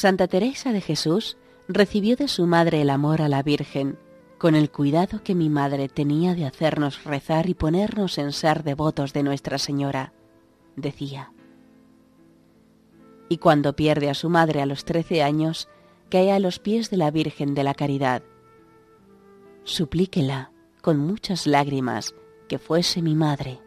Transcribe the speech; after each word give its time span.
Santa 0.00 0.28
Teresa 0.28 0.72
de 0.72 0.80
Jesús 0.80 1.36
recibió 1.68 2.16
de 2.16 2.26
su 2.26 2.46
madre 2.46 2.80
el 2.80 2.88
amor 2.88 3.20
a 3.20 3.28
la 3.28 3.42
Virgen, 3.42 3.98
con 4.38 4.54
el 4.54 4.70
cuidado 4.70 5.22
que 5.22 5.34
mi 5.34 5.50
madre 5.50 5.90
tenía 5.90 6.34
de 6.34 6.46
hacernos 6.46 7.04
rezar 7.04 7.50
y 7.50 7.54
ponernos 7.54 8.16
en 8.16 8.32
ser 8.32 8.62
devotos 8.64 9.12
de 9.12 9.22
Nuestra 9.22 9.58
Señora. 9.58 10.14
Decía, 10.74 11.34
y 13.28 13.36
cuando 13.36 13.76
pierde 13.76 14.08
a 14.08 14.14
su 14.14 14.30
madre 14.30 14.62
a 14.62 14.66
los 14.66 14.86
trece 14.86 15.22
años, 15.22 15.68
cae 16.08 16.32
a 16.32 16.38
los 16.38 16.60
pies 16.60 16.88
de 16.88 16.96
la 16.96 17.10
Virgen 17.10 17.52
de 17.52 17.64
la 17.64 17.74
Caridad. 17.74 18.22
Suplíquela 19.64 20.50
con 20.80 20.96
muchas 20.96 21.46
lágrimas 21.46 22.14
que 22.48 22.58
fuese 22.58 23.02
mi 23.02 23.14
madre. 23.14 23.60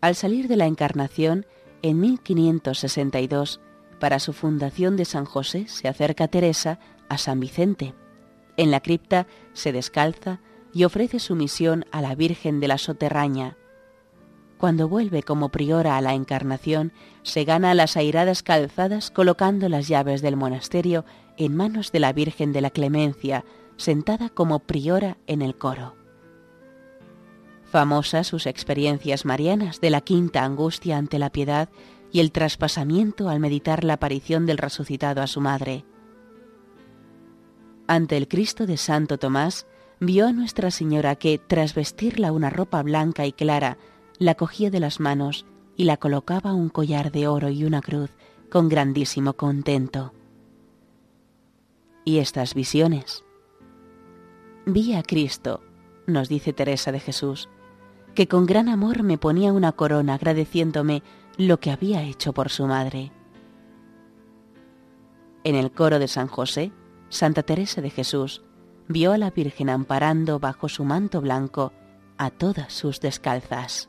Al 0.00 0.14
salir 0.14 0.48
de 0.48 0.56
la 0.56 0.64
Encarnación, 0.64 1.44
en 1.82 2.00
1562, 2.00 3.60
para 3.98 4.18
su 4.18 4.32
fundación 4.32 4.96
de 4.96 5.04
San 5.04 5.24
José 5.24 5.66
se 5.68 5.88
acerca 5.88 6.28
Teresa 6.28 6.78
a 7.08 7.18
San 7.18 7.40
Vicente. 7.40 7.94
En 8.56 8.70
la 8.70 8.80
cripta 8.80 9.26
se 9.52 9.72
descalza 9.72 10.40
y 10.72 10.84
ofrece 10.84 11.18
su 11.18 11.34
misión 11.34 11.84
a 11.90 12.02
la 12.02 12.14
Virgen 12.14 12.60
de 12.60 12.68
la 12.68 12.78
Soterraña. 12.78 13.56
Cuando 14.58 14.88
vuelve 14.88 15.22
como 15.22 15.50
priora 15.50 15.96
a 15.96 16.00
la 16.00 16.14
Encarnación, 16.14 16.92
se 17.22 17.44
gana 17.44 17.74
las 17.74 17.96
airadas 17.96 18.42
calzadas 18.42 19.10
colocando 19.10 19.68
las 19.68 19.88
llaves 19.88 20.22
del 20.22 20.36
monasterio 20.36 21.04
en 21.36 21.54
manos 21.54 21.92
de 21.92 22.00
la 22.00 22.12
Virgen 22.12 22.52
de 22.52 22.62
la 22.62 22.70
Clemencia, 22.70 23.44
sentada 23.76 24.30
como 24.30 24.60
priora 24.60 25.18
en 25.26 25.42
el 25.42 25.56
coro. 25.56 25.94
Famosas 27.64 28.26
sus 28.26 28.46
experiencias 28.46 29.24
marianas 29.24 29.80
de 29.80 29.90
la 29.90 30.00
quinta 30.00 30.44
angustia 30.44 30.96
ante 30.96 31.18
la 31.18 31.30
piedad 31.30 31.68
y 32.12 32.20
el 32.20 32.32
traspasamiento 32.32 33.28
al 33.28 33.40
meditar 33.40 33.84
la 33.84 33.94
aparición 33.94 34.46
del 34.46 34.58
resucitado 34.58 35.22
a 35.22 35.26
su 35.26 35.40
madre. 35.40 35.84
Ante 37.86 38.16
el 38.16 38.28
Cristo 38.28 38.66
de 38.66 38.76
Santo 38.76 39.18
Tomás, 39.18 39.66
vio 40.00 40.26
a 40.26 40.32
Nuestra 40.32 40.70
Señora 40.70 41.14
que, 41.16 41.38
tras 41.38 41.74
vestirla 41.74 42.32
una 42.32 42.50
ropa 42.50 42.82
blanca 42.82 43.26
y 43.26 43.32
clara, 43.32 43.78
la 44.18 44.34
cogía 44.34 44.70
de 44.70 44.80
las 44.80 45.00
manos 45.00 45.46
y 45.76 45.84
la 45.84 45.96
colocaba 45.96 46.54
un 46.54 46.68
collar 46.68 47.12
de 47.12 47.28
oro 47.28 47.50
y 47.50 47.64
una 47.64 47.80
cruz 47.82 48.10
con 48.50 48.68
grandísimo 48.68 49.34
contento. 49.34 50.12
¿Y 52.04 52.18
estas 52.18 52.54
visiones? 52.54 53.24
Vi 54.64 54.94
a 54.94 55.02
Cristo, 55.02 55.62
nos 56.06 56.28
dice 56.28 56.52
Teresa 56.52 56.92
de 56.92 57.00
Jesús, 57.00 57.48
que 58.14 58.28
con 58.28 58.46
gran 58.46 58.68
amor 58.68 59.02
me 59.02 59.18
ponía 59.18 59.52
una 59.52 59.72
corona 59.72 60.14
agradeciéndome 60.14 61.02
lo 61.36 61.60
que 61.60 61.70
había 61.70 62.02
hecho 62.02 62.32
por 62.32 62.48
su 62.48 62.66
madre. 62.66 63.12
En 65.44 65.54
el 65.54 65.70
coro 65.70 65.98
de 65.98 66.08
San 66.08 66.28
José, 66.28 66.72
Santa 67.08 67.42
Teresa 67.42 67.80
de 67.80 67.90
Jesús 67.90 68.42
vio 68.88 69.12
a 69.12 69.18
la 69.18 69.30
Virgen 69.30 69.70
amparando 69.70 70.38
bajo 70.38 70.68
su 70.68 70.84
manto 70.84 71.20
blanco 71.20 71.72
a 72.18 72.30
todas 72.30 72.72
sus 72.72 73.00
descalzas. 73.00 73.88